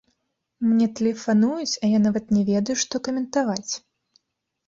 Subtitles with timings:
[0.69, 3.73] Мне тэлефануюць, а я нават не ведаю, што каментаваць.